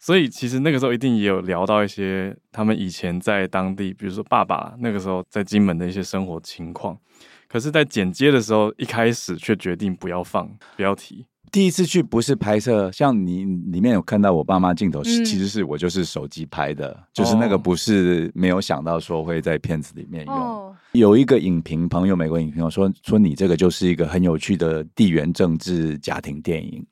[0.00, 6.98] 所以其实那个时候一定也有聊到一些他们以前在当地，比如说爸爸那个时候在金门的一些生活情况。
[7.46, 11.24] 可是，在剪接的时候，一开始却决定不要放，不要提。
[11.52, 20.34] 第一次去不是拍摄，像你里面有看到我爸妈镜头，嗯、其实是我就是手机拍的，就是那个不是没有想到说会在片子里面用。
[20.34, 26.84] 哦、有一个影评朋友，美国影评说说你这个就是一个很有趣的地缘政治家庭电影。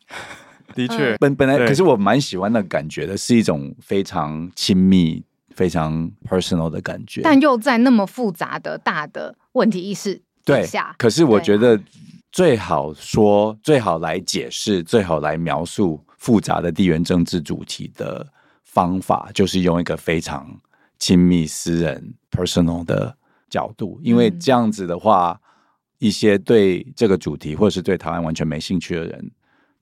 [0.73, 10.95] 的确，本本来可是我蛮喜欢的感觉的，是一种非常亲密、非常 personal 的感觉，但又在那么复杂的大的问题意识底下。
[10.97, 11.81] 对，可是我觉得
[12.31, 18.27] 最好说、最好来解释、最好来描述复杂的地缘政治主题的
[18.65, 20.49] 方法，就是用一个非常
[20.99, 23.15] 亲密、私人、personal 的
[23.51, 25.39] 角度，因为这样子的话，
[25.99, 29.31] 一些对这个主题或者是对台湾完全没兴趣的人，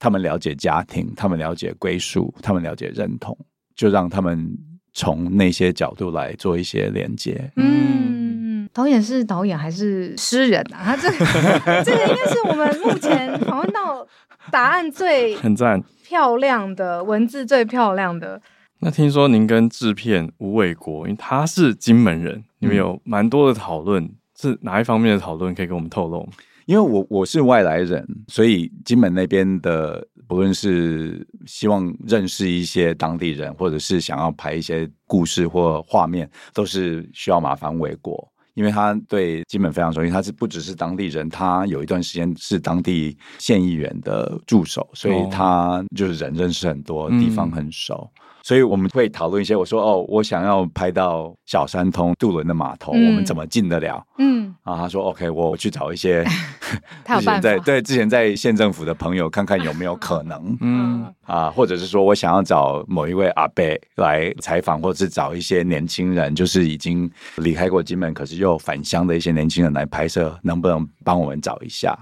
[0.01, 3.37] 他们了解家庭，他们了解归属，他们了解认同，
[3.77, 4.59] 就让他们
[4.95, 7.53] 从那些角度来做一些连接。
[7.57, 10.83] 嗯，导演是导演还是诗人啊？
[10.83, 11.17] 他 这个
[11.85, 14.07] 这个应该是我们目前访问到
[14.51, 18.41] 答案最很赞、漂亮的文字最漂亮的。
[18.79, 24.11] 那听说您跟制片吴伟国，因为他是金门人，你们有蛮多的讨论，
[24.41, 25.55] 是哪一方面的讨论？
[25.55, 26.33] 可以跟我们透露吗？
[26.71, 40.11] 因为我我是外来人，所以金门那边的不论是希望认识一些当地人，或者是想要拍一些故事或画面，都是需要麻烦伟国，因为他对金门非常熟悉。
[40.13, 48.09] 他是不只是当地人，他有一段时间是当地县议员的助手，所以他就是人认识很多地方很熟。
[48.15, 54.03] 嗯所以我们会讨论一些，我说哦，我想要拍到小三通渡轮的码头，嗯、我们怎么进得了？
[54.19, 56.25] 嗯，啊，他说 OK，我去找一些
[57.07, 63.65] 之前在对之前在县政府的朋友，看看有没有可能， 嗯啊，或者是说我想要找某一位阿伯
[63.97, 71.97] 来采访，或者是找一些年轻人，就是已经离开过金门，可是又返乡的一些年轻人来拍摄，能不能帮我们找一下？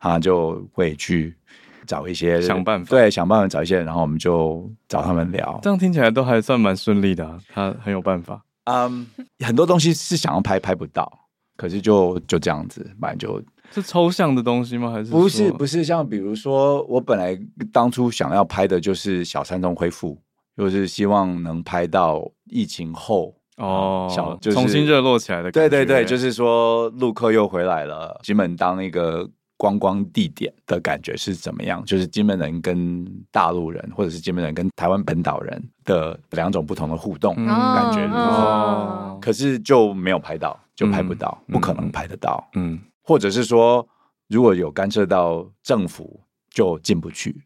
[0.00, 1.34] 他就会去。
[1.86, 5.58] 找一些想办法，对，想办法找一些，然后我们就找他们聊。
[5.62, 8.42] 这样听起来都还算蛮顺利的啊，他很有办法。
[8.64, 9.06] 嗯，
[9.40, 11.10] 很多东西是想要拍拍不到，
[11.56, 13.42] 可是就就这样子，反正就
[13.72, 14.92] 是抽象的东西吗？
[14.92, 15.50] 还是不是？
[15.52, 17.36] 不是像比如说，我本来
[17.72, 20.16] 当初想要拍的就是小三中恢复，
[20.56, 25.68] 就是希望能拍到疫情后哦，小就是重新热络起来的感觉。
[25.68, 29.28] 对对对，就是说陆客又回来了，金门当一个。
[29.62, 31.84] 观光地点的感觉是怎么样？
[31.84, 38.04] 就是金门人跟大陆人，或者是金门人跟台湾本岛人的两种不同的互动感觉。
[38.12, 42.44] 哦，可是就没有拍到，就拍不到，嗯、不可能拍得到。
[42.54, 43.86] 嗯，或者是说，
[44.28, 46.20] 如果有干涉到政府，
[46.50, 47.40] 就进不去。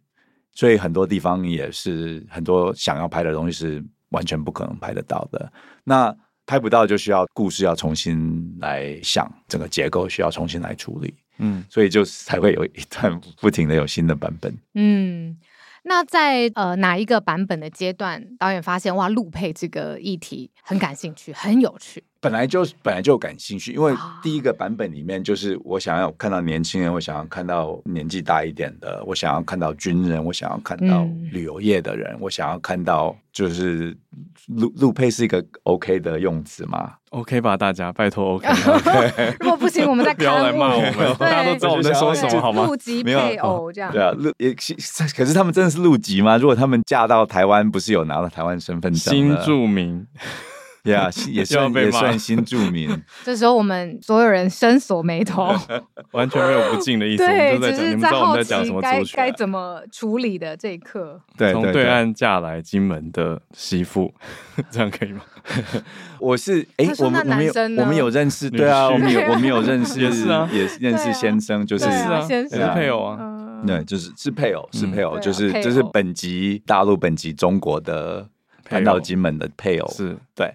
[0.55, 5.53] 所以很多地方也是很多想要拍的东西是完全不可能拍得到的。
[5.85, 11.13] 那拍不到，就需要故事要重新来想，整个结构需要重新来处理。
[11.39, 14.57] 嗯，所以就才会有一段不停的有新的版本。
[14.75, 15.37] 嗯，
[15.83, 22.03] 那在呃哪一个版本的阶段，导演发现哇，陆配这个议题很感兴趣，很有趣。
[22.27, 33.97] 本来就本来就感兴趣，因为第一个版本里面就是我想要看到年轻人，我想要看到年纪大一点的，我想要看到军人，我想要看到旅游业的人，嗯、我想要看到就是
[34.49, 38.49] 陆陆配是一个 OK 的用词嘛？OK 吧，大家拜托 OK。
[39.41, 42.67] 如果不行，我们再 不要来骂我们，大家都知道我们在说什么好吗？
[42.67, 46.37] 陆籍配偶这样对啊，陆也可是他们真的是陆籍吗？
[46.37, 49.15] 如果他们嫁到台湾，不是有拿到台湾身份证？
[49.15, 50.07] 新住民。
[50.87, 52.89] 对啊，也算也算新住民。
[53.25, 55.53] 这时候我们所有人深锁眉头，
[56.13, 57.27] 完全没有不敬的意思。
[57.27, 61.21] 对，只是在好奇该该怎么处理的这一刻。
[61.37, 64.15] 对，从对岸嫁来金门的媳妇，
[64.71, 65.23] 这样可以吗？
[66.19, 73.19] 我是哎，我们我们有我们有认识，对啊，我们有我们有认识，也是啊，也认识先生，就是是啊，是配偶啊，
[73.67, 78.29] 对，就是是配偶，是配偶，就是就是本籍大陆本籍中国的
[78.69, 80.17] 搬到金门的配偶，是。
[80.35, 80.55] 对。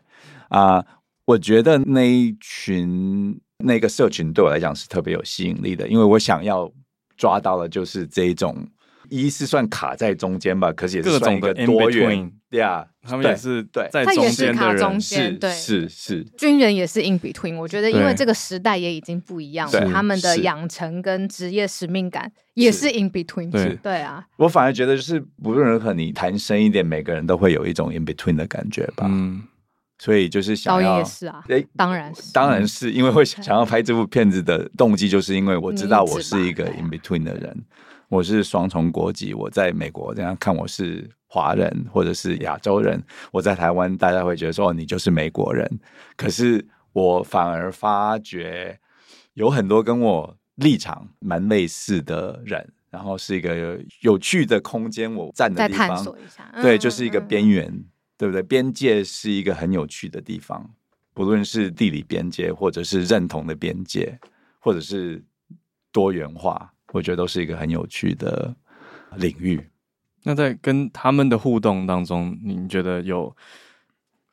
[0.51, 0.85] 啊，uh,
[1.25, 6.69] 我觉得那一群那个社群对我来讲是特别有吸引力的，因为我想要
[7.15, 8.67] 抓到的就是这一种，
[9.09, 17.55] 一是算卡在中间吧，可是也是算一个多元，对啊，他们也是对在中间的人，是是是，军人也是 in between。
[17.55, 23.49] 我觉得因为这个时代也已经不一样了，他们的养成跟职业使命感也是 in between。
[23.49, 29.05] 对对啊，我反而觉得就是不论如何，你谈深一点，每个人都会有一种 in between 的感觉吧。
[29.07, 29.43] 嗯。
[30.01, 37.55] 所以就是想要，导演也是啊，哎，当然是，当然是因为会想要拍这部片子的动机，就是因为我知道我是一个 in between 的人，
[38.09, 42.99] 我是双重国籍，我在美国这样看我是华人或者是亚洲人，
[43.31, 45.69] 我在台湾大家会觉得说，哦，你就是美国人，
[46.17, 48.79] 可是我反而发觉
[49.35, 57.71] 有很多跟我立场蛮类似的人，然后是一个有趣的空间，我站的地方，探索一下，对，就是一个边缘。
[58.21, 58.43] 对不对？
[58.43, 60.69] 边界是一个很有趣的地方，
[61.11, 64.19] 不论是地理边界，或者是认同的边界，
[64.59, 65.23] 或者是
[65.91, 68.55] 多元化，我觉得都是一个很有趣的
[69.15, 69.59] 领域。
[70.21, 73.35] 那在跟他们的互动当中，您觉得有，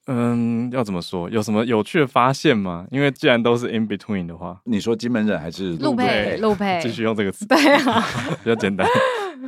[0.07, 1.31] 嗯，要怎么说？
[1.31, 2.87] 有什么有趣的发现吗？
[2.91, 6.37] 因为既然都是 in between 的话，你说金门人还是陆配？
[6.37, 8.05] 陆配，继续用这个词，对啊，
[8.45, 8.87] 比较简单。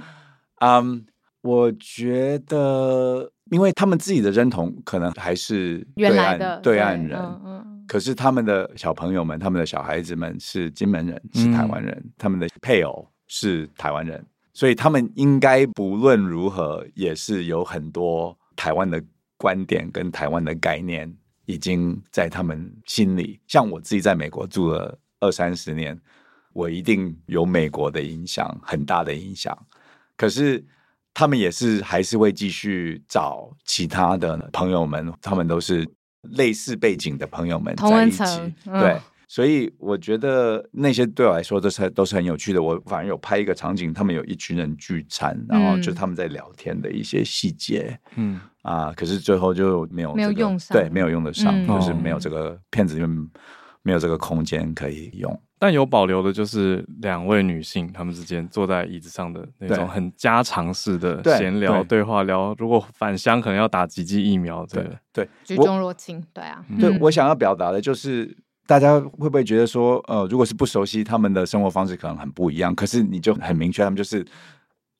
[0.61, 0.83] 嗯。
[0.83, 1.01] Um,
[1.43, 19.03] 我觉得，因为他们自己的认同可能还是对岸的对岸人，嗯嗯，可是他们的小朋友们、他们的小孩子们是金门人，是台湾人，嗯、他们的配偶是台湾人，所以他们应该不论如何也是有很多台湾的
[19.37, 21.13] 观点跟台湾的概念
[21.47, 23.41] 已经在他们心里。
[23.49, 26.01] 像我自己在美国住了二三十年，
[26.53, 29.57] 我一定有美国的影响，很大的影响。
[30.17, 30.65] 可是。
[31.13, 35.87] 他们也是还是会继续找其他的朋友们，他们都是
[36.23, 38.25] 类似背景的朋友们在一起。
[38.67, 38.97] 嗯、对，
[39.29, 42.63] 所以我觉得那些对我来说都是都是很有趣的。
[42.63, 47.99] 我反而有拍一个场景，他们有一群人聚餐，然后就他们在聊天的一些细节。
[48.17, 53.31] 嗯啊，可是最后就没有、这个、没有用上，对，没有用得上，嗯、就是没有这个片子里面
[53.83, 55.43] 没有这个空间可以用。
[55.63, 66.65] 但有保留的就是两位女性，她们之间坐在椅子上的那种很家常式的闲聊对话，聊如果返乡可能要打几剂疫苗，对对，举重若轻，对啊。
[66.81, 68.35] 对，我想要表达的就是，
[68.67, 72.75] 大家会不会觉得说，呃，如果是不熟悉他们的生活方式，可能很不一样。
[72.75, 74.25] 可是你就很明确，他们就是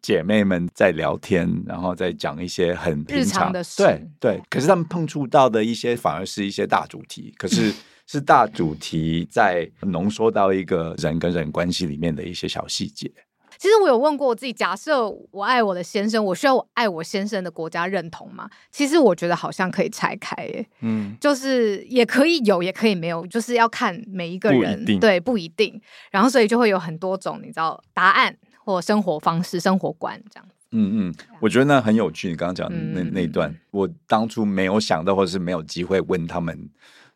[0.03, 4.43] 姐妹们在聊天，然后再讲一些很平常，日常的事，对对。
[4.51, 7.35] 可是他们碰触到的一些，反而是一些大主题。
[7.39, 7.73] 可是。
[8.13, 13.09] 是大主题，在浓缩到一个人跟人关系里面的一些小细节。
[13.57, 18.51] 其实我有问过我自己，假设我爱我的先生，我需要我爱我先生的国家认同吗？
[18.73, 25.81] 其实我觉得好像可以拆开，耶，嗯，就是也可以有，也可以没有，就是要看每一个人，对，不一定。
[26.11, 30.49] 然后所以就会有很多种，你知道，答案或生活方式、生活观这样。
[30.73, 32.29] 嗯嗯，我觉得那很有趣。
[32.31, 36.69] 你刚刚讲的那、嗯、那段，我当初没有想到，或者是没有机会问他们。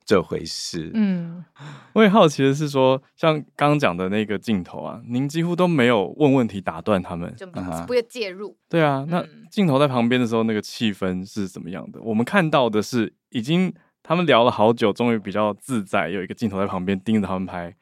[0.07, 1.43] 这回事，嗯，
[1.95, 8.55] 我也好奇的是说，像刚刚讲的那个镜头啊，您几乎都没有问问题打断他们，就不会介入。
[8.69, 11.99] 对啊，那镜头在旁边的时候，那个气氛是怎么样的？
[12.03, 17.75] 我们看到的是，已经他们聊了好久，终于比较自在，有一个镜头在旁边盯着他们拍，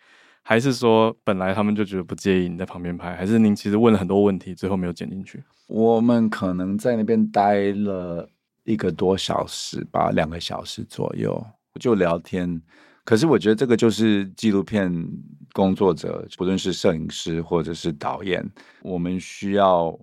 [0.42, 3.16] 还是说本来他们就觉得不介意你在旁边拍？
[3.16, 5.42] 还是您其实问了很多问题，最后没有剪进去？
[5.66, 8.28] 我们可能在那边待了
[8.62, 11.44] 一个多小时吧，两个小时左右。
[11.80, 12.60] 就聊天，
[13.04, 14.92] 可是我觉得这个就是纪录片
[15.52, 18.44] 工作者，不论是摄影师或者是导演，
[18.82, 19.98] 我们需要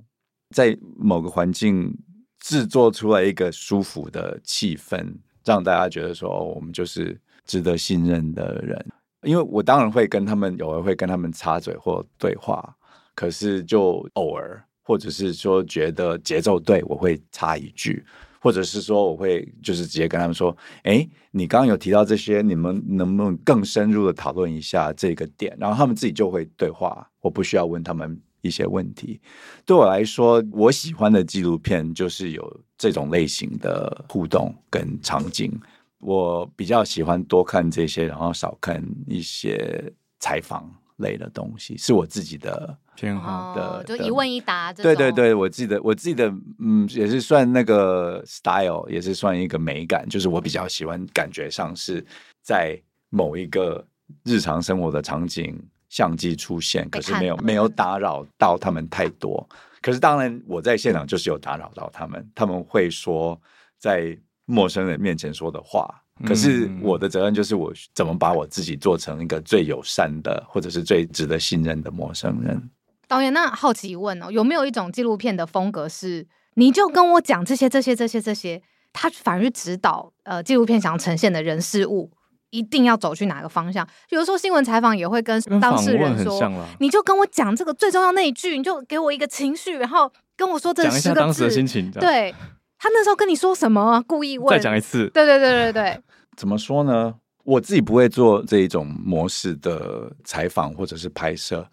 [0.55, 1.95] 在某个环境
[2.39, 5.13] 制作出来一个舒服的气氛，
[5.45, 8.86] 让大家觉得说，哦，我们就是值得信任的人。
[9.24, 12.76] 因为我当然会跟他们，偶尔会跟他们插嘴或对话，
[13.15, 18.03] 可是就偶尔，或者是说觉得节奏对，我会插一句。
[18.39, 29.19] 或者是说，我会就是直接跟他们说：“哎，你刚刚有提到这些，你们能不能更深入的讨论一下这个点？”然后他们自己就会对话，我不需要问他们一些问题。
[29.65, 35.51] 对我来说，我喜欢的纪录片就是有这种类型的互动跟场景。
[35.99, 42.77] 我比较喜欢多看这些，然后少看一些采访类的东西，是我自己的。
[43.00, 44.74] 挺好的，就一问一答。
[44.74, 46.28] 对对对，我记得我记得，
[46.60, 50.06] 嗯，也是算那个 style，也是算一个美感。
[50.10, 52.06] 就是我比较喜欢，感觉上是
[52.41, 52.78] 在
[53.10, 53.86] 某一个
[54.26, 59.47] 日常生活的场景，相机出现，可是没有没有打扰到他们太多。
[59.82, 63.39] 可是当然，我在现场就是有打扰到他们，他们会说
[63.78, 65.89] 在陌生人面前说的话。
[66.26, 72.62] 可是我的责任就是我怎么把我自己做成一个最友善的，或者是最值得信任的陌生人。
[73.10, 78.62] 导演，那好奇问哦，有没有一种纪录片的风格是，你就跟我讲这些、这些、这些、这些，
[78.93, 82.12] 他反而去指导呃纪录片想呈现的人事物，
[82.51, 83.84] 一定要走去哪个方向？
[84.07, 86.39] 比如说新闻采访也会跟当事人说，
[86.80, 91.89] 你就跟我讲这个最重要那一句，你就给我一个情绪，然后跟我说这十个字，讲一下当时的心情。
[91.91, 92.32] 对，
[92.78, 94.03] 他那时候跟你说什么啊？
[94.05, 95.10] 故意问，再讲一次。
[95.10, 96.03] 对对对对对。
[96.38, 97.16] 怎么说呢？
[97.43, 101.68] 我自己不会做这一种模式的采访或者是拍摄。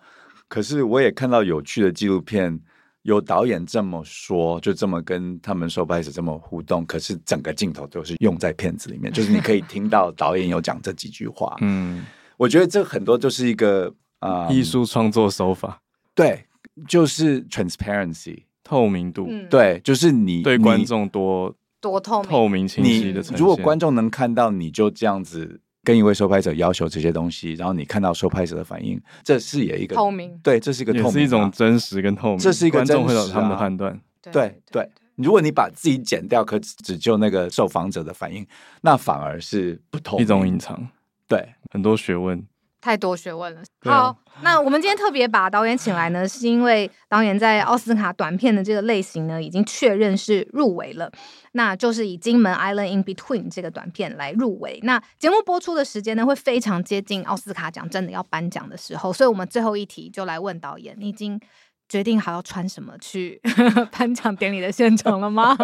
[0.48, 2.60] 可是我也看到有趣的纪录片，
[3.02, 6.84] 有导演这么说，就这么跟他们说拍者这么互动。
[6.86, 11.56] 可是整个镜头都是用在片子里面，就是你可以 听到导演有讲这几句话。
[11.60, 12.04] 嗯，
[12.36, 15.82] 我觉得这很多就是一个啊、嗯、艺术创作手法。
[16.14, 16.44] 对，
[16.88, 19.26] 就是 transparency 透明度。
[19.28, 23.38] 嗯、对，就是你对观众多多透明、透明清晰的呈现。
[23.38, 25.60] 如果观众能看到，你就这样子。
[25.86, 32.38] 跟一位受拍者要求这些东西，然后你看到受拍者的反应，这是也一个透明，对，这是一个透明，也是一种真实跟透明。
[32.38, 34.00] 这是一个真实、啊、观众会有他们的判断。
[34.20, 38.44] 对对，对，如果你把自己剪掉，可只就那个受访者的反应，
[38.80, 40.88] 那反而是不透明，一种隐藏。
[41.28, 42.44] 对，很多学问。
[42.86, 43.60] 太多学问了。
[43.80, 51.10] 好，那我们今天特别把导演请来呢，是因为导演在奥斯卡短片的这个类型呢，已经确认是入围了。
[51.50, 54.78] 那就是以《金门 Island in Between》这个短片来入围。
[54.84, 61.40] 那节目播出的时间呢，会非常接近奥斯卡奖真的要颁奖的时候，所以我们最后一题就来问导演：你已经
[61.88, 63.40] 决定好要穿什么去
[63.98, 65.56] 颁奖典礼的现场了吗？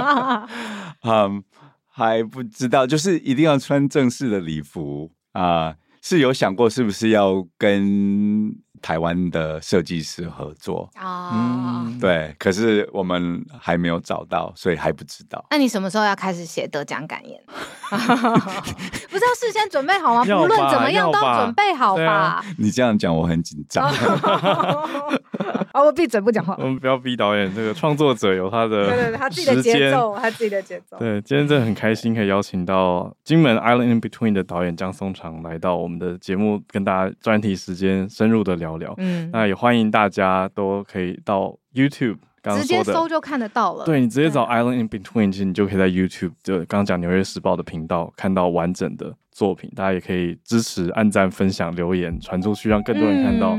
[1.06, 1.44] 嗯，
[1.86, 5.66] 还不知道，就是一定要穿正式的礼服啊。
[5.68, 11.30] 呃是有想过是不是要跟台湾的设计师合作啊？
[11.32, 15.42] 嗯，对，可是我们还没有找到，所以还不知道。
[15.50, 17.40] 那你什么时候要开始写得奖感言？
[17.88, 20.24] 不是要事先准备好吗？
[20.24, 22.12] 不论怎么样都要准备好吧。
[22.12, 23.86] 啊、你这样讲我很紧张。
[23.86, 26.56] 啊， 我闭嘴不讲话。
[26.58, 30.98] 我们不要逼导演，这个创作者有他的对对对，他自己的节奏，他自己的节奏。
[30.98, 38.94] 对，今天真的很开心，可以邀请到金门 Island in Between 的导演江松长来到我们的节目，跟大家专题时间深入的聊聊。
[38.98, 43.84] 嗯，那也欢迎大家都可以到 YouTube，刚刚直接搜就看得到了。
[43.84, 49.70] 对，你直接找 Island in Between，其实你就可以在 YouTube 就刚刚讲《纽约时报》的频道看到完整的作品。
[49.74, 53.56] 大家也可以支持、按赞、分享、留言传出去，让更多人看到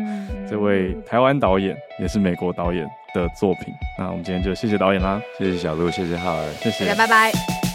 [0.50, 3.74] 这位台湾导演也是美国导演的作品。
[3.98, 7.73] 那我们今天就谢谢导演啦，谢谢小鹿，谢谢浩儿，谢谢，大家拜拜。